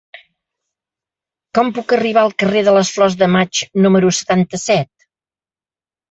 [1.57, 4.91] Com puc arribar al carrer de les Flors de Maig número setanta-set?